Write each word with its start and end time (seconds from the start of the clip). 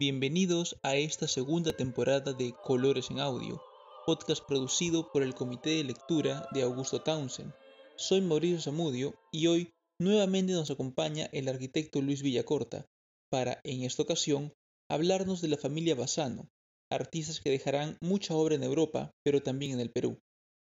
Bienvenidos 0.00 0.78
a 0.82 0.96
esta 0.96 1.28
segunda 1.28 1.76
temporada 1.76 2.32
de 2.32 2.54
Colores 2.64 3.10
en 3.10 3.20
Audio, 3.20 3.60
podcast 4.06 4.42
producido 4.42 5.12
por 5.12 5.22
el 5.22 5.34
Comité 5.34 5.76
de 5.76 5.84
Lectura 5.84 6.48
de 6.54 6.62
Augusto 6.62 7.02
Townsend. 7.02 7.52
Soy 7.96 8.22
Mauricio 8.22 8.62
Zamudio 8.62 9.12
y 9.30 9.48
hoy 9.48 9.74
nuevamente 10.00 10.54
nos 10.54 10.70
acompaña 10.70 11.28
el 11.34 11.48
arquitecto 11.48 12.00
Luis 12.00 12.22
Villacorta 12.22 12.86
para, 13.30 13.60
en 13.62 13.82
esta 13.82 14.02
ocasión, 14.02 14.54
hablarnos 14.88 15.42
de 15.42 15.48
la 15.48 15.58
familia 15.58 15.94
Bassano, 15.94 16.48
artistas 16.90 17.42
que 17.42 17.50
dejarán 17.50 17.98
mucha 18.00 18.34
obra 18.34 18.54
en 18.54 18.62
Europa, 18.62 19.10
pero 19.22 19.42
también 19.42 19.72
en 19.72 19.80
el 19.80 19.90
Perú. 19.90 20.18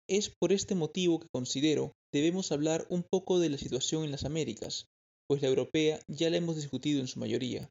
Es 0.08 0.30
por 0.30 0.50
este 0.50 0.74
motivo 0.74 1.20
que 1.20 1.28
considero 1.30 1.92
debemos 2.10 2.52
hablar 2.52 2.86
un 2.88 3.02
poco 3.02 3.38
de 3.38 3.50
la 3.50 3.58
situación 3.58 4.04
en 4.04 4.12
las 4.12 4.24
Américas, 4.24 4.86
pues 5.28 5.42
la 5.42 5.48
europea 5.48 6.00
ya 6.08 6.30
la 6.30 6.38
hemos 6.38 6.56
discutido 6.56 7.00
en 7.00 7.06
su 7.06 7.20
mayoría, 7.20 7.68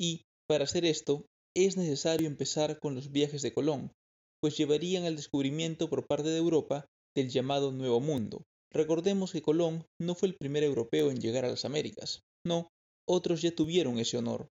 y, 0.00 0.22
para 0.48 0.64
hacer 0.64 0.84
esto, 0.84 1.26
es 1.56 1.76
necesario 1.76 2.26
empezar 2.26 2.78
con 2.78 2.94
los 2.94 3.12
viajes 3.12 3.42
de 3.42 3.52
Colón, 3.52 3.92
pues 4.40 4.56
llevarían 4.56 5.04
al 5.04 5.16
descubrimiento 5.16 5.88
por 5.88 6.06
parte 6.06 6.28
de 6.28 6.38
Europa 6.38 6.86
del 7.16 7.30
llamado 7.30 7.72
Nuevo 7.72 8.00
Mundo. 8.00 8.42
Recordemos 8.72 9.32
que 9.32 9.42
Colón 9.42 9.86
no 10.00 10.14
fue 10.14 10.28
el 10.28 10.36
primer 10.36 10.64
europeo 10.64 11.10
en 11.10 11.20
llegar 11.20 11.44
a 11.44 11.50
las 11.50 11.64
Américas, 11.64 12.20
no, 12.46 12.68
otros 13.08 13.40
ya 13.42 13.54
tuvieron 13.54 13.98
ese 13.98 14.18
honor. 14.18 14.48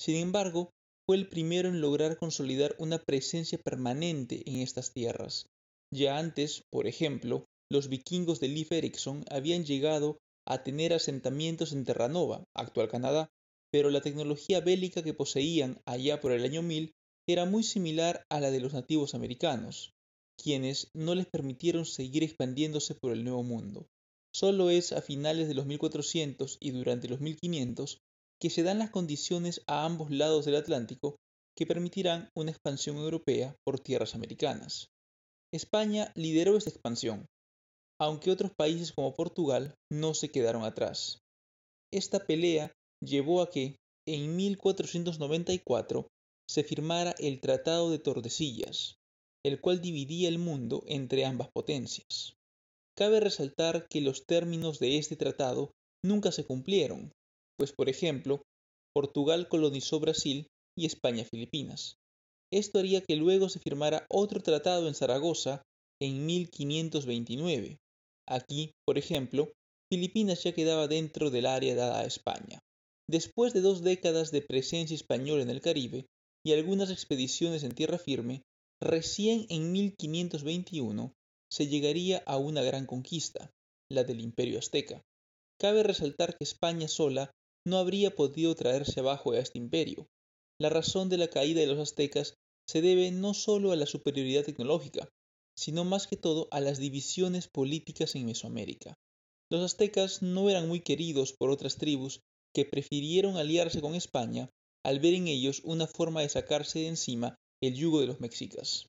Sin 0.00 0.16
embargo, 0.16 0.70
fue 1.06 1.16
el 1.16 1.28
primero 1.28 1.68
en 1.68 1.80
lograr 1.80 2.16
consolidar 2.16 2.74
una 2.78 2.98
presencia 2.98 3.58
permanente 3.58 4.42
en 4.46 4.60
estas 4.60 4.92
tierras. 4.92 5.46
Ya 5.92 6.18
antes, 6.18 6.62
por 6.70 6.86
ejemplo, 6.86 7.44
los 7.70 7.88
vikingos 7.88 8.40
de 8.40 8.48
Leif 8.48 8.72
Erikson 8.72 9.24
habían 9.30 9.64
llegado 9.64 10.18
a 10.46 10.62
tener 10.62 10.92
asentamientos 10.92 11.72
en 11.72 11.84
Terranova, 11.84 12.44
actual 12.54 12.88
Canadá, 12.88 13.28
pero 13.76 13.90
la 13.90 14.00
tecnología 14.00 14.62
bélica 14.62 15.02
que 15.02 15.12
poseían 15.12 15.82
allá 15.84 16.18
por 16.18 16.32
el 16.32 16.44
año 16.44 16.62
1000 16.62 16.94
era 17.28 17.44
muy 17.44 17.62
similar 17.62 18.24
a 18.30 18.40
la 18.40 18.50
de 18.50 18.58
los 18.58 18.72
nativos 18.72 19.14
americanos, 19.14 19.92
quienes 20.42 20.88
no 20.94 21.14
les 21.14 21.26
permitieron 21.26 21.84
seguir 21.84 22.22
expandiéndose 22.22 22.94
por 22.94 23.12
el 23.12 23.22
Nuevo 23.22 23.42
Mundo. 23.42 23.86
Solo 24.34 24.70
es 24.70 24.92
a 24.92 25.02
finales 25.02 25.46
de 25.46 25.52
los 25.52 25.66
1400 25.66 26.56
y 26.58 26.70
durante 26.70 27.06
los 27.06 27.20
1500 27.20 27.98
que 28.40 28.48
se 28.48 28.62
dan 28.62 28.78
las 28.78 28.88
condiciones 28.88 29.60
a 29.66 29.84
ambos 29.84 30.10
lados 30.10 30.46
del 30.46 30.56
Atlántico 30.56 31.16
que 31.54 31.66
permitirán 31.66 32.30
una 32.34 32.52
expansión 32.52 32.96
europea 32.96 33.56
por 33.62 33.78
tierras 33.78 34.14
americanas. 34.14 34.88
España 35.52 36.12
lideró 36.14 36.56
esta 36.56 36.70
expansión, 36.70 37.26
aunque 38.00 38.30
otros 38.30 38.52
países 38.56 38.92
como 38.92 39.12
Portugal 39.12 39.74
no 39.92 40.14
se 40.14 40.30
quedaron 40.30 40.64
atrás. 40.64 41.18
Esta 41.92 42.26
pelea 42.26 42.72
llevó 43.02 43.42
a 43.42 43.50
que, 43.50 43.76
en 44.06 44.36
1494, 44.36 46.08
se 46.48 46.62
firmara 46.62 47.14
el 47.18 47.40
Tratado 47.40 47.90
de 47.90 47.98
Tordesillas, 47.98 48.96
el 49.44 49.60
cual 49.60 49.80
dividía 49.80 50.28
el 50.28 50.38
mundo 50.38 50.82
entre 50.86 51.24
ambas 51.24 51.48
potencias. 51.52 52.34
Cabe 52.96 53.20
resaltar 53.20 53.86
que 53.88 54.00
los 54.00 54.24
términos 54.26 54.78
de 54.78 54.98
este 54.98 55.16
tratado 55.16 55.72
nunca 56.04 56.32
se 56.32 56.44
cumplieron, 56.44 57.12
pues 57.58 57.72
por 57.72 57.88
ejemplo, 57.88 58.42
Portugal 58.94 59.48
colonizó 59.48 60.00
Brasil 60.00 60.46
y 60.76 60.86
España 60.86 61.24
Filipinas. 61.24 61.96
Esto 62.52 62.78
haría 62.78 63.02
que 63.02 63.16
luego 63.16 63.48
se 63.48 63.58
firmara 63.58 64.06
otro 64.08 64.40
tratado 64.40 64.88
en 64.88 64.94
Zaragoza 64.94 65.62
en 66.00 66.26
1529. 66.26 67.76
Aquí, 68.28 68.72
por 68.86 68.98
ejemplo, 68.98 69.52
Filipinas 69.92 70.42
ya 70.44 70.52
quedaba 70.52 70.88
dentro 70.88 71.30
del 71.30 71.46
área 71.46 71.74
dada 71.74 72.00
a 72.00 72.06
España. 72.06 72.60
Después 73.08 73.52
de 73.52 73.60
dos 73.60 73.82
décadas 73.82 74.32
de 74.32 74.42
presencia 74.42 74.94
española 74.94 75.42
en 75.42 75.50
el 75.50 75.60
Caribe 75.60 76.06
y 76.44 76.52
algunas 76.52 76.90
expediciones 76.90 77.62
en 77.62 77.72
tierra 77.72 77.98
firme, 77.98 78.42
recién 78.80 79.46
en 79.48 79.70
1521 79.72 81.12
se 81.50 81.68
llegaría 81.68 82.18
a 82.26 82.36
una 82.36 82.62
gran 82.62 82.86
conquista, 82.86 83.50
la 83.90 84.02
del 84.02 84.20
Imperio 84.20 84.58
Azteca. 84.58 85.02
Cabe 85.58 85.82
resaltar 85.82 86.36
que 86.36 86.44
España 86.44 86.88
sola 86.88 87.30
no 87.64 87.78
habría 87.78 88.14
podido 88.14 88.54
traerse 88.54 89.00
abajo 89.00 89.32
a 89.32 89.38
este 89.38 89.58
imperio. 89.58 90.08
La 90.60 90.68
razón 90.68 91.08
de 91.08 91.18
la 91.18 91.28
caída 91.28 91.60
de 91.60 91.66
los 91.66 91.78
aztecas 91.78 92.34
se 92.68 92.82
debe 92.82 93.10
no 93.12 93.34
solo 93.34 93.72
a 93.72 93.76
la 93.76 93.86
superioridad 93.86 94.44
tecnológica, 94.44 95.08
sino 95.56 95.84
más 95.84 96.06
que 96.06 96.16
todo 96.16 96.48
a 96.50 96.60
las 96.60 96.78
divisiones 96.78 97.48
políticas 97.48 98.14
en 98.14 98.26
Mesoamérica. 98.26 98.94
Los 99.50 99.62
aztecas 99.62 100.22
no 100.22 100.50
eran 100.50 100.68
muy 100.68 100.80
queridos 100.80 101.32
por 101.32 101.50
otras 101.50 101.76
tribus 101.76 102.20
que 102.56 102.64
prefirieron 102.64 103.36
aliarse 103.36 103.82
con 103.82 103.94
España 103.94 104.48
al 104.82 104.98
ver 104.98 105.12
en 105.12 105.28
ellos 105.28 105.60
una 105.62 105.86
forma 105.86 106.22
de 106.22 106.30
sacarse 106.30 106.78
de 106.78 106.86
encima 106.86 107.34
el 107.62 107.74
yugo 107.74 108.00
de 108.00 108.06
los 108.06 108.18
mexicas. 108.18 108.86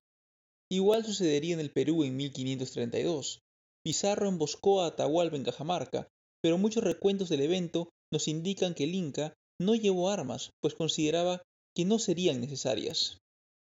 Igual 0.71 1.03
sucedería 1.03 1.53
en 1.53 1.59
el 1.59 1.73
Perú 1.73 2.05
en 2.05 2.15
1532. 2.15 3.41
Pizarro 3.83 4.29
emboscó 4.29 4.81
a 4.81 4.87
Atahualpa 4.87 5.35
en 5.35 5.43
Cajamarca, 5.43 6.07
pero 6.41 6.57
muchos 6.57 6.81
recuentos 6.81 7.27
del 7.27 7.41
evento 7.41 7.89
nos 8.09 8.29
indican 8.29 8.73
que 8.73 8.85
el 8.85 8.95
Inca 8.95 9.33
no 9.59 9.75
llevó 9.75 10.09
armas, 10.09 10.51
pues 10.61 10.73
consideraba 10.73 11.41
que 11.75 11.83
no 11.83 11.99
serían 11.99 12.39
necesarias. 12.39 13.17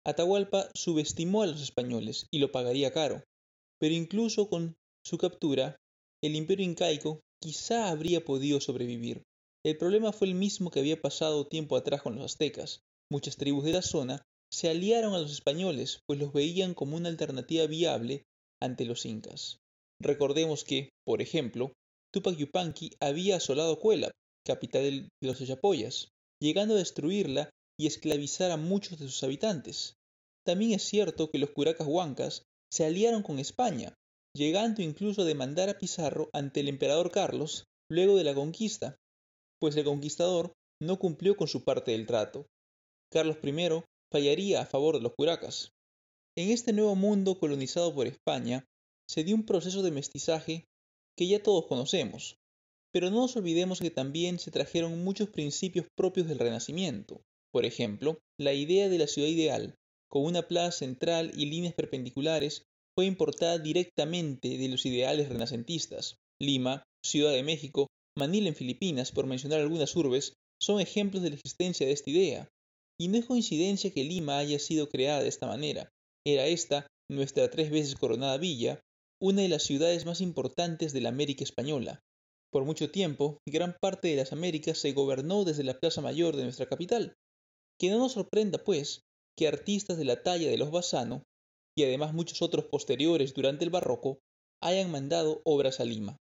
Atahualpa 0.06 0.70
subestimó 0.74 1.42
a 1.42 1.46
los 1.46 1.60
españoles 1.60 2.26
y 2.30 2.38
lo 2.38 2.50
pagaría 2.52 2.90
caro, 2.90 3.22
pero 3.78 3.94
incluso 3.94 4.48
con 4.48 4.76
su 5.04 5.18
captura, 5.18 5.76
el 6.22 6.36
imperio 6.36 6.64
incaico 6.64 7.20
quizá 7.38 7.90
habría 7.90 8.24
podido 8.24 8.62
sobrevivir. 8.62 9.24
El 9.64 9.76
problema 9.76 10.12
fue 10.12 10.28
el 10.28 10.34
mismo 10.34 10.70
que 10.70 10.80
había 10.80 11.00
pasado 11.00 11.46
tiempo 11.46 11.76
atrás 11.76 12.00
con 12.02 12.16
los 12.16 12.24
aztecas. 12.24 12.80
Muchas 13.12 13.36
tribus 13.36 13.64
de 13.64 13.72
la 13.72 13.82
zona 13.82 14.22
se 14.50 14.70
aliaron 14.70 15.14
a 15.14 15.18
los 15.18 15.32
españoles, 15.32 16.00
pues 16.06 16.18
los 16.18 16.32
veían 16.32 16.74
como 16.74 16.96
una 16.96 17.08
alternativa 17.08 17.66
viable 17.66 18.24
ante 18.62 18.84
los 18.84 19.04
incas. 19.04 19.58
Recordemos 20.00 20.64
que, 20.64 20.88
por 21.04 21.20
ejemplo, 21.20 21.72
Tupac 22.12 22.36
Yupanqui 22.36 22.92
había 23.00 23.36
asolado 23.36 23.78
Cuelap, 23.78 24.12
capital 24.46 24.82
de 24.82 25.08
los 25.20 25.40
Ayapoyas, 25.40 26.08
llegando 26.40 26.74
a 26.74 26.78
destruirla 26.78 27.50
y 27.78 27.86
esclavizar 27.86 28.50
a 28.50 28.56
muchos 28.56 28.98
de 28.98 29.06
sus 29.06 29.22
habitantes. 29.22 29.94
También 30.46 30.72
es 30.72 30.82
cierto 30.82 31.30
que 31.30 31.38
los 31.38 31.50
curacas 31.50 31.86
huancas 31.86 32.44
se 32.72 32.86
aliaron 32.86 33.22
con 33.22 33.38
España, 33.38 33.94
llegando 34.34 34.80
incluso 34.82 35.22
a 35.22 35.26
demandar 35.26 35.68
a 35.68 35.78
Pizarro 35.78 36.30
ante 36.32 36.60
el 36.60 36.68
emperador 36.68 37.10
Carlos 37.10 37.64
luego 37.90 38.16
de 38.16 38.24
la 38.24 38.34
conquista, 38.34 38.96
pues 39.60 39.76
el 39.76 39.84
conquistador 39.84 40.52
no 40.82 40.98
cumplió 40.98 41.36
con 41.36 41.46
su 41.46 41.62
parte 41.62 41.92
del 41.92 42.06
trato. 42.06 42.46
Carlos 43.12 43.36
I 43.42 43.82
fallaría 44.10 44.62
a 44.62 44.66
favor 44.66 44.96
de 44.96 45.02
los 45.02 45.12
curacas. 45.14 45.72
En 46.36 46.50
este 46.50 46.72
nuevo 46.72 46.96
mundo 46.96 47.38
colonizado 47.38 47.94
por 47.94 48.06
España, 48.06 48.64
se 49.08 49.24
dio 49.24 49.34
un 49.34 49.44
proceso 49.44 49.82
de 49.82 49.90
mestizaje 49.90 50.64
que 51.16 51.26
ya 51.26 51.42
todos 51.42 51.66
conocemos, 51.66 52.36
pero 52.92 53.10
no 53.10 53.22
nos 53.22 53.36
olvidemos 53.36 53.80
que 53.80 53.90
también 53.90 54.38
se 54.38 54.50
trajeron 54.50 55.04
muchos 55.04 55.28
principios 55.28 55.86
propios 55.96 56.28
del 56.28 56.38
Renacimiento. 56.38 57.20
Por 57.52 57.64
ejemplo, 57.64 58.18
la 58.38 58.52
idea 58.52 58.88
de 58.88 58.98
la 58.98 59.06
ciudad 59.06 59.28
ideal, 59.28 59.74
con 60.08 60.24
una 60.24 60.46
plaza 60.46 60.78
central 60.78 61.32
y 61.36 61.46
líneas 61.46 61.74
perpendiculares, 61.74 62.62
fue 62.96 63.06
importada 63.06 63.58
directamente 63.58 64.56
de 64.56 64.68
los 64.68 64.86
ideales 64.86 65.28
renacentistas. 65.28 66.16
Lima, 66.40 66.84
Ciudad 67.04 67.32
de 67.32 67.42
México 67.42 67.88
Manila 68.16 68.48
en 68.48 68.54
Filipinas, 68.54 69.12
por 69.12 69.26
mencionar 69.26 69.60
algunas 69.60 69.94
urbes, 69.96 70.34
son 70.60 70.80
ejemplos 70.80 71.22
de 71.22 71.30
la 71.30 71.36
existencia 71.36 71.86
de 71.86 71.92
esta 71.92 72.10
idea. 72.10 72.48
Y 72.98 73.08
no 73.08 73.16
es 73.16 73.26
coincidencia 73.26 73.92
que 73.92 74.04
Lima 74.04 74.38
haya 74.38 74.58
sido 74.58 74.88
creada 74.88 75.22
de 75.22 75.28
esta 75.28 75.46
manera. 75.46 75.90
Era 76.26 76.46
esta, 76.46 76.86
nuestra 77.10 77.48
tres 77.50 77.70
veces 77.70 77.96
coronada 77.96 78.36
villa, 78.36 78.80
una 79.20 79.42
de 79.42 79.48
las 79.48 79.62
ciudades 79.62 80.06
más 80.06 80.20
importantes 80.20 80.92
de 80.92 81.00
la 81.00 81.08
América 81.08 81.44
española. 81.44 82.00
Por 82.52 82.64
mucho 82.64 82.90
tiempo, 82.90 83.38
gran 83.46 83.76
parte 83.80 84.08
de 84.08 84.16
las 84.16 84.32
Américas 84.32 84.78
se 84.78 84.92
gobernó 84.92 85.44
desde 85.44 85.64
la 85.64 85.78
Plaza 85.78 86.00
Mayor 86.00 86.36
de 86.36 86.42
nuestra 86.42 86.66
capital. 86.66 87.14
Que 87.78 87.90
no 87.90 87.98
nos 87.98 88.12
sorprenda, 88.12 88.58
pues, 88.64 89.02
que 89.36 89.46
artistas 89.46 89.96
de 89.96 90.04
la 90.04 90.22
talla 90.22 90.50
de 90.50 90.58
los 90.58 90.70
Bassano, 90.70 91.22
y 91.76 91.84
además 91.84 92.12
muchos 92.12 92.42
otros 92.42 92.64
posteriores 92.66 93.32
durante 93.34 93.64
el 93.64 93.70
barroco, 93.70 94.18
hayan 94.60 94.90
mandado 94.90 95.40
obras 95.44 95.80
a 95.80 95.84
Lima. 95.84 96.16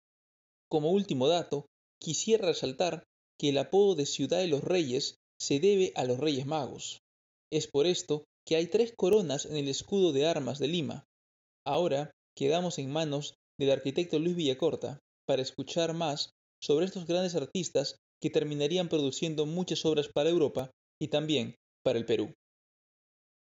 Como 0.71 0.93
último 0.93 1.29
dato, 1.29 1.67
quisiera 2.00 2.47
resaltar 2.47 3.05
que 3.39 3.50
el 3.50 3.59
apodo 3.59 3.95
de 3.95 4.06
Ciudad 4.06 4.39
de 4.39 4.49
los 4.49 4.62
Reyes 4.62 5.17
se 5.39 5.61
debe 5.61 5.93
a 5.95 6.05
los 6.05 6.19
Reyes 6.19 6.47
Magos. 6.47 7.00
Es 7.50 7.67
por 7.67 7.87
esto 7.87 8.25
que 8.47 8.56
hay 8.56 8.67
tres 8.67 8.93
coronas 8.97 9.47
en 9.47 9.56
el 9.56 9.69
escudo 9.69 10.12
de 10.12 10.27
armas 10.27 10.59
de 10.59 10.69
Lima. 10.69 11.05
Ahora 11.67 12.11
quedamos 12.37 12.79
en 12.79 12.91
manos 12.91 13.35
del 13.59 13.71
arquitecto 13.71 14.19
Luis 14.19 14.37
Villacorta 14.37 15.00
para 15.27 15.43
escuchar 15.43 15.95
más 15.95 16.31
sobre 16.61 16.87
estos 16.87 17.06
grandes 17.06 17.35
artistas 17.35 17.97
que 18.21 18.31
terminarían 18.31 18.89
produciendo 18.89 19.47
muchas 19.47 19.85
obras 19.85 20.09
para 20.09 20.31
Europa 20.31 20.71
y 21.00 21.09
también 21.09 21.55
para 21.85 21.99
el 21.99 22.06
Perú. 22.06 22.35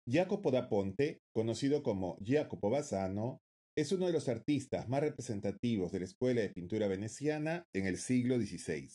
Jacopo 0.09 0.51
da 0.51 0.67
Ponte, 0.67 1.19
conocido 1.33 1.83
como 1.83 2.17
Jacopo 2.25 2.69
Bassano, 2.69 3.39
es 3.75 3.91
uno 3.91 4.05
de 4.05 4.13
los 4.13 4.29
artistas 4.29 4.87
más 4.87 5.01
representativos 5.01 5.91
de 5.91 5.99
la 5.99 6.05
escuela 6.05 6.41
de 6.41 6.49
pintura 6.49 6.87
veneciana 6.87 7.65
en 7.73 7.87
el 7.87 7.97
siglo 7.97 8.37
XVI. 8.37 8.89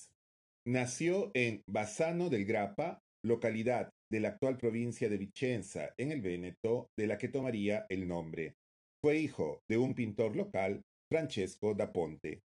Nació 0.67 1.31
en 1.35 1.63
Bassano 1.67 2.31
del 2.31 2.45
Grappa, 2.45 3.01
localidad 3.25 3.91
de 4.11 4.21
la 4.21 4.29
actual 4.29 4.57
provincia 4.57 5.09
de 5.09 5.19
Vicenza, 5.19 5.95
en 5.99 6.13
el 6.13 6.23
Véneto, 6.23 6.91
de 6.97 7.07
la 7.07 7.19
que 7.19 7.29
tomaría 7.29 7.87
el 7.89 8.07
nombre. 8.07 8.55
Fue 9.03 9.19
hijo 9.19 9.63
de 9.69 9.79
un 9.79 9.95
pintor 9.95 10.37
local, 10.37 10.83
Francesco 11.11 11.75
da 11.75 11.93
Ponte. 11.93 12.43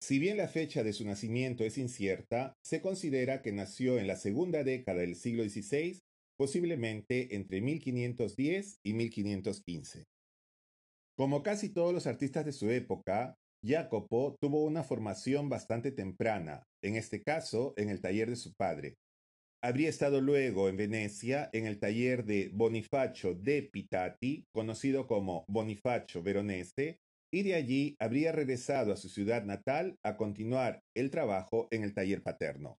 Si 0.00 0.18
bien 0.18 0.36
la 0.36 0.48
fecha 0.48 0.82
de 0.82 0.92
su 0.92 1.04
nacimiento 1.04 1.64
es 1.64 1.78
incierta, 1.78 2.54
se 2.62 2.80
considera 2.82 3.42
que 3.42 3.52
nació 3.52 3.98
en 3.98 4.06
la 4.06 4.16
segunda 4.16 4.62
década 4.62 5.00
del 5.00 5.16
siglo 5.16 5.42
XVI, 5.44 5.98
posiblemente 6.36 7.34
entre 7.34 7.60
1510 7.62 8.80
y 8.84 8.92
1515. 8.92 10.04
Como 11.16 11.44
casi 11.44 11.68
todos 11.68 11.94
los 11.94 12.08
artistas 12.08 12.44
de 12.44 12.52
su 12.52 12.70
época, 12.70 13.36
Jacopo 13.64 14.36
tuvo 14.40 14.64
una 14.64 14.82
formación 14.82 15.48
bastante 15.48 15.92
temprana, 15.92 16.66
en 16.82 16.96
este 16.96 17.22
caso 17.22 17.72
en 17.76 17.88
el 17.88 18.00
taller 18.00 18.28
de 18.30 18.36
su 18.36 18.52
padre. 18.54 18.96
Habría 19.62 19.88
estado 19.88 20.20
luego 20.20 20.68
en 20.68 20.76
Venecia 20.76 21.48
en 21.52 21.66
el 21.66 21.78
taller 21.78 22.24
de 22.24 22.50
Bonifacio 22.52 23.34
de 23.34 23.62
Pitati, 23.62 24.44
conocido 24.52 25.06
como 25.06 25.44
Bonifacio 25.48 26.22
Veronese, 26.22 26.98
y 27.32 27.44
de 27.44 27.54
allí 27.54 27.96
habría 28.00 28.32
regresado 28.32 28.92
a 28.92 28.96
su 28.96 29.08
ciudad 29.08 29.44
natal 29.44 29.96
a 30.04 30.16
continuar 30.16 30.82
el 30.94 31.10
trabajo 31.10 31.68
en 31.70 31.84
el 31.84 31.94
taller 31.94 32.22
paterno. 32.22 32.78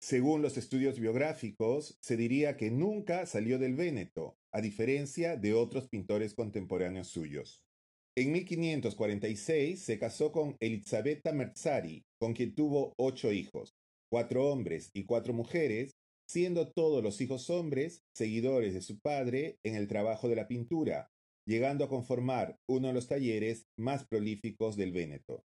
Según 0.00 0.42
los 0.42 0.58
estudios 0.58 1.00
biográficos, 1.00 1.96
se 2.02 2.16
diría 2.16 2.56
que 2.56 2.70
nunca 2.70 3.24
salió 3.24 3.58
del 3.58 3.74
Véneto, 3.74 4.36
a 4.52 4.60
diferencia 4.60 5.36
de 5.36 5.54
otros 5.54 5.88
pintores 5.88 6.34
contemporáneos 6.34 7.08
suyos. 7.08 7.62
En 8.18 8.32
1546 8.32 9.80
se 9.80 9.96
casó 9.96 10.32
con 10.32 10.56
Elisabetta 10.58 11.32
Merzari, 11.32 12.02
con 12.18 12.34
quien 12.34 12.52
tuvo 12.52 12.92
ocho 12.98 13.30
hijos, 13.30 13.76
cuatro 14.10 14.50
hombres 14.50 14.90
y 14.92 15.04
cuatro 15.04 15.32
mujeres, 15.32 15.92
siendo 16.28 16.72
todos 16.72 17.00
los 17.00 17.20
hijos 17.20 17.48
hombres 17.48 18.02
seguidores 18.16 18.74
de 18.74 18.80
su 18.80 18.98
padre 18.98 19.58
en 19.64 19.76
el 19.76 19.86
trabajo 19.86 20.28
de 20.28 20.34
la 20.34 20.48
pintura, 20.48 21.06
llegando 21.46 21.84
a 21.84 21.88
conformar 21.88 22.56
uno 22.68 22.88
de 22.88 22.94
los 22.94 23.06
talleres 23.06 23.66
más 23.78 24.04
prolíficos 24.08 24.76
del 24.76 24.90
Véneto. 24.90 25.44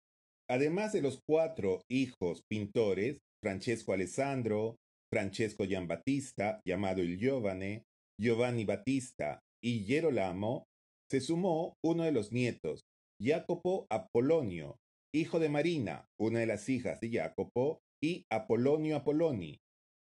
Además 0.48 0.94
de 0.94 1.02
los 1.02 1.20
cuatro 1.28 1.82
hijos 1.90 2.44
pintores, 2.48 3.18
Francesco 3.42 3.92
Alessandro, 3.92 4.76
Francesco 5.12 5.66
Giambattista, 5.66 6.62
llamado 6.64 7.02
il 7.02 7.18
Giovane, 7.18 7.82
Giovanni 8.18 8.64
Battista 8.64 9.38
y 9.62 9.84
Gerolamo, 9.84 10.64
se 11.10 11.20
sumó 11.20 11.74
uno 11.84 12.04
de 12.04 12.12
los 12.12 12.32
nietos, 12.32 12.80
Jacopo 13.22 13.86
Apolonio, 13.90 14.76
hijo 15.14 15.38
de 15.38 15.48
Marina, 15.48 16.06
una 16.18 16.40
de 16.40 16.46
las 16.46 16.68
hijas 16.68 17.00
de 17.00 17.10
Jacopo, 17.10 17.80
y 18.02 18.26
Apolonio 18.30 18.96
Apoloni, 18.96 19.58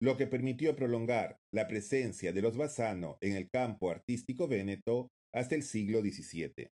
lo 0.01 0.17
que 0.17 0.27
permitió 0.27 0.75
prolongar 0.75 1.37
la 1.51 1.67
presencia 1.67 2.31
de 2.31 2.41
los 2.41 2.55
Bassano 2.55 3.17
en 3.21 3.35
el 3.35 3.49
campo 3.49 3.89
artístico 3.89 4.47
véneto 4.47 5.07
hasta 5.33 5.55
el 5.55 5.63
siglo 5.63 6.01
XVII. 6.01 6.69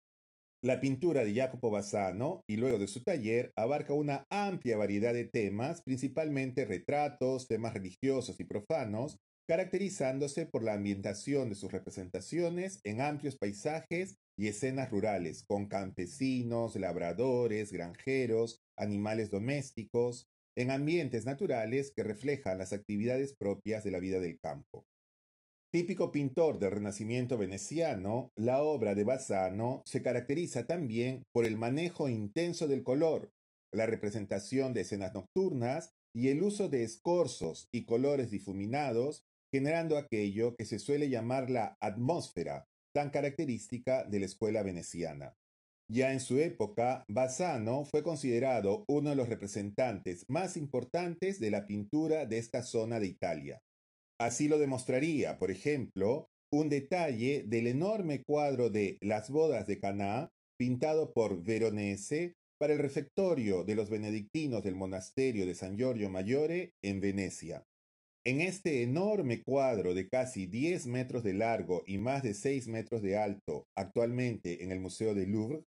La 0.64 0.80
pintura 0.80 1.24
de 1.24 1.34
Jacopo 1.34 1.72
Bassano 1.72 2.42
y 2.50 2.58
luego 2.58 2.80
de 2.80 2.88
su 2.88 3.02
taller 3.04 3.52
abarca 3.58 3.94
una 3.94 4.26
amplia 4.30 4.78
variedad 4.78 5.14
de 5.14 5.26
temas, 5.26 5.82
principalmente 5.82 6.66
retratos, 6.66 7.48
temas 7.48 7.74
religiosos 7.74 8.40
y 8.40 8.44
profanos, 8.44 9.18
caracterizándose 9.50 10.46
por 10.46 10.64
la 10.64 10.74
ambientación 10.74 11.50
de 11.50 11.56
sus 11.56 11.72
representaciones 11.72 12.82
en 12.84 13.02
amplios 13.02 13.36
paisajes 13.36 14.20
y 14.38 14.48
escenas 14.48 14.92
rurales, 14.92 15.44
con 15.44 15.66
campesinos, 15.66 16.76
labradores, 16.76 17.72
granjeros, 17.72 18.62
animales 18.78 19.32
domésticos, 19.32 20.28
en 20.56 20.70
ambientes 20.70 21.26
naturales 21.26 21.92
que 21.96 22.04
reflejan 22.04 22.60
las 22.60 22.74
actividades 22.74 23.34
propias 23.36 23.84
de 23.84 23.90
la 23.90 24.00
vida 24.00 24.20
del 24.20 24.40
campo. 24.40 24.86
Típico 25.74 26.12
pintor 26.12 26.60
del 26.60 26.70
Renacimiento 26.70 27.36
veneciano, 27.40 28.32
la 28.36 28.62
obra 28.62 28.94
de 28.94 29.04
Bassano 29.04 29.82
se 29.84 30.04
caracteriza 30.04 30.68
también 30.68 31.24
por 31.34 31.48
el 31.48 31.58
manejo 31.58 32.08
intenso 32.08 32.68
del 32.68 32.84
color, 32.84 33.32
la 33.74 33.88
representación 33.88 34.76
de 34.76 34.82
escenas 34.82 35.16
nocturnas 35.16 35.96
y 36.14 36.28
el 36.28 36.44
uso 36.44 36.70
de 36.70 36.84
escorzos 36.84 37.68
y 37.72 37.86
colores 37.86 38.30
difuminados 38.30 39.24
generando 39.52 39.98
aquello 39.98 40.56
que 40.56 40.66
se 40.66 40.80
suele 40.80 41.10
llamar 41.10 41.50
la 41.50 41.76
atmósfera, 41.82 42.66
tan 42.94 43.10
característica 43.10 44.04
de 44.04 44.20
la 44.20 44.26
escuela 44.26 44.64
veneciana. 44.64 45.36
Ya 45.92 46.14
en 46.14 46.20
su 46.20 46.38
época, 46.38 47.04
Bassano 47.10 47.84
fue 47.84 48.04
considerado 48.04 48.84
uno 48.88 49.10
de 49.10 49.16
los 49.16 49.28
representantes 49.28 50.24
más 50.28 50.56
importantes 50.56 51.40
de 51.40 51.50
la 51.50 51.66
pintura 51.66 52.28
de 52.28 52.38
esta 52.38 52.62
zona 52.62 53.00
de 53.00 53.08
Italia. 53.08 53.60
Así 54.20 54.48
lo 54.48 54.60
demostraría, 54.60 55.40
por 55.40 55.50
ejemplo, 55.50 56.28
un 56.52 56.70
detalle 56.70 57.44
del 57.48 57.68
enorme 57.68 58.24
cuadro 58.24 58.70
de 58.70 58.98
Las 59.02 59.30
bodas 59.30 59.66
de 59.66 59.80
Caná, 59.80 60.30
pintado 60.60 61.14
por 61.14 61.44
Veronese 61.44 62.34
para 62.60 62.74
el 62.74 62.80
refectorio 62.80 63.64
de 63.64 63.76
los 63.76 63.90
benedictinos 63.90 64.64
del 64.64 64.76
monasterio 64.76 65.46
de 65.46 65.56
San 65.56 65.78
Giorgio 65.78 66.10
Maggiore 66.10 66.74
en 66.84 67.00
Venecia. 67.00 67.64
En 68.26 68.42
este 68.42 68.84
enorme 68.84 69.44
cuadro 69.44 69.94
de 69.94 70.10
casi 70.10 70.46
10 70.46 70.88
metros 70.88 71.24
de 71.24 71.34
largo 71.34 71.84
y 71.88 72.00
más 72.00 72.22
de 72.22 72.34
6 72.34 72.68
metros 72.68 73.02
de 73.02 73.18
alto, 73.18 73.66
actualmente 73.78 74.64
en 74.64 74.74
el 74.74 74.82
Museo 74.82 75.16
del 75.16 75.32
Louvre, 75.32 75.64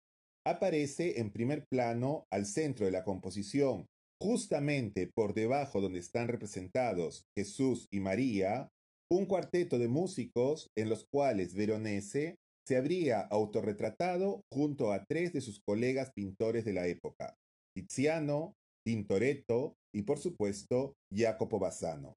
aparece 0.47 1.19
en 1.21 1.33
primer 1.33 1.65
plano 1.69 2.25
al 2.33 2.47
centro 2.47 2.87
de 2.87 2.93
la 2.93 3.03
composición, 3.03 3.87
justamente 4.23 5.11
por 5.13 5.35
debajo 5.35 5.81
donde 5.81 5.99
están 5.99 6.29
representados 6.29 7.25
Jesús 7.37 7.89
y 7.93 7.99
María, 7.99 8.69
un 9.11 9.27
cuarteto 9.27 9.79
de 9.79 9.89
músicos 9.89 10.69
en 10.79 10.89
los 10.89 11.05
cuales 11.13 11.55
Veronese 11.55 12.37
se 12.67 12.77
habría 12.77 13.21
autorretratado 13.23 14.43
junto 14.53 14.93
a 14.93 15.05
tres 15.05 15.33
de 15.33 15.41
sus 15.41 15.61
colegas 15.67 16.13
pintores 16.15 16.65
de 16.65 16.73
la 16.73 16.87
época, 16.87 17.35
Tiziano, 17.77 18.55
Tintoretto 18.85 19.75
y 19.93 20.03
por 20.03 20.19
supuesto 20.19 20.95
Jacopo 21.13 21.59
Bassano. 21.59 22.15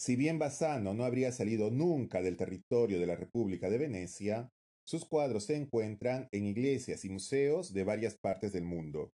Si 0.00 0.16
bien 0.16 0.38
Bassano 0.38 0.94
no 0.94 1.04
habría 1.04 1.30
salido 1.30 1.70
nunca 1.70 2.22
del 2.22 2.38
territorio 2.38 2.98
de 2.98 3.06
la 3.06 3.16
República 3.16 3.68
de 3.68 3.76
Venecia, 3.76 4.50
sus 4.82 5.04
cuadros 5.04 5.44
se 5.44 5.56
encuentran 5.56 6.26
en 6.32 6.46
iglesias 6.46 7.04
y 7.04 7.10
museos 7.10 7.74
de 7.74 7.84
varias 7.84 8.16
partes 8.16 8.50
del 8.54 8.64
mundo. 8.64 9.12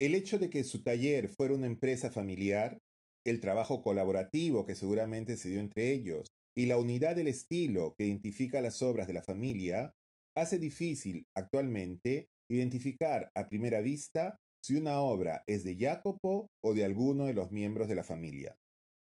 El 0.00 0.14
hecho 0.14 0.38
de 0.38 0.48
que 0.48 0.64
su 0.64 0.82
taller 0.82 1.28
fuera 1.28 1.52
una 1.52 1.66
empresa 1.66 2.10
familiar, 2.10 2.78
el 3.26 3.38
trabajo 3.40 3.82
colaborativo 3.82 4.64
que 4.64 4.76
seguramente 4.76 5.36
se 5.36 5.50
dio 5.50 5.60
entre 5.60 5.92
ellos 5.92 6.32
y 6.56 6.64
la 6.64 6.78
unidad 6.78 7.14
del 7.14 7.28
estilo 7.28 7.94
que 7.98 8.06
identifica 8.06 8.62
las 8.62 8.80
obras 8.80 9.08
de 9.08 9.12
la 9.12 9.22
familia, 9.22 9.92
hace 10.34 10.58
difícil 10.58 11.26
actualmente 11.36 12.30
identificar 12.48 13.30
a 13.34 13.46
primera 13.46 13.82
vista 13.82 14.38
si 14.64 14.74
una 14.74 15.00
obra 15.00 15.44
es 15.46 15.64
de 15.64 15.76
Jacopo 15.76 16.48
o 16.64 16.72
de 16.72 16.86
alguno 16.86 17.26
de 17.26 17.34
los 17.34 17.52
miembros 17.52 17.88
de 17.88 17.94
la 17.94 18.04
familia. 18.04 18.56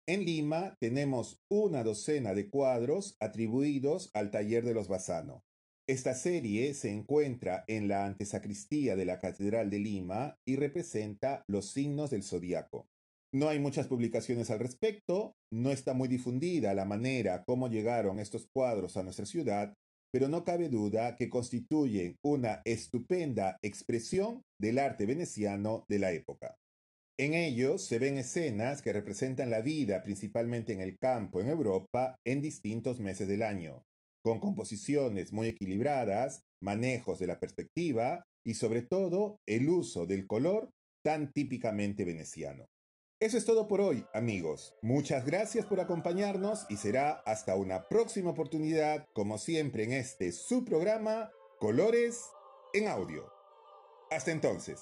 En 0.09 0.25
Lima 0.25 0.77
tenemos 0.79 1.41
una 1.51 1.83
docena 1.83 2.33
de 2.33 2.49
cuadros 2.49 3.17
atribuidos 3.19 4.13
al 4.15 4.31
taller 4.31 4.65
de 4.65 4.73
los 4.73 4.87
Bassano. 4.87 5.43
Esta 5.89 6.15
serie 6.15 6.75
se 6.75 6.93
encuentra 6.93 7.65
en 7.67 7.89
la 7.89 8.07
antesacristía 8.07 8.95
de 8.95 9.05
la 9.05 9.19
Catedral 9.19 9.69
de 9.69 9.81
Lima 9.81 10.37
y 10.47 10.55
representa 10.55 11.43
los 11.49 11.73
signos 11.73 12.11
del 12.11 12.23
zodiaco. 12.23 12.87
No 13.35 13.49
hay 13.49 13.59
muchas 13.59 13.89
publicaciones 13.89 14.49
al 14.53 14.61
respecto, 14.61 15.35
no 15.53 15.73
está 15.73 15.93
muy 15.93 16.07
difundida 16.07 16.73
la 16.73 16.85
manera 16.85 17.43
como 17.45 17.69
llegaron 17.69 18.21
estos 18.21 18.47
cuadros 18.55 18.97
a 18.97 19.03
nuestra 19.03 19.27
ciudad, 19.27 19.75
pero 20.13 20.29
no 20.29 20.45
cabe 20.45 20.69
duda 20.69 21.17
que 21.17 21.29
constituyen 21.29 22.15
una 22.25 22.63
estupenda 22.65 23.59
expresión 23.61 24.43
del 24.61 24.79
arte 24.79 25.05
veneciano 25.05 25.85
de 25.89 25.99
la 25.99 26.13
época. 26.13 26.55
En 27.19 27.33
ellos 27.33 27.83
se 27.87 27.99
ven 27.99 28.19
escenas 28.19 28.83
que 28.83 28.93
representan 28.93 29.49
la 29.49 29.63
vida 29.63 30.03
principalmente 30.03 30.75
en 30.75 30.83
el 30.83 30.99
campo 30.99 31.41
en 31.41 31.49
Europa 31.49 32.19
en 32.27 32.43
distintos 32.43 33.01
meses 33.01 33.27
del 33.27 33.43
año, 33.43 33.85
con 34.23 34.39
composiciones 34.39 35.33
muy 35.33 35.49
equilibradas, 35.49 36.43
manejos 36.61 37.19
de 37.19 37.27
la 37.27 37.41
perspectiva 37.41 38.23
y 38.45 38.55
sobre 38.55 38.83
todo 38.83 39.41
el 39.47 39.69
uso 39.71 40.05
del 40.05 40.27
color 40.27 40.71
tan 41.03 41.33
típicamente 41.33 42.05
veneciano. 42.05 42.67
Eso 43.19 43.39
es 43.39 43.47
todo 43.47 43.67
por 43.67 43.81
hoy, 43.81 44.05
amigos. 44.13 44.75
Muchas 44.83 45.25
gracias 45.25 45.65
por 45.65 45.81
acompañarnos 45.81 46.67
y 46.69 46.77
será 46.77 47.13
hasta 47.25 47.57
una 47.57 47.89
próxima 47.89 48.33
oportunidad, 48.33 49.07
como 49.15 49.39
siempre 49.39 49.85
en 49.85 49.93
este 49.93 50.33
su 50.33 50.67
programa, 50.67 51.31
Colores 51.59 52.21
en 52.75 52.89
Audio. 52.89 53.33
Hasta 54.11 54.33
entonces. 54.33 54.81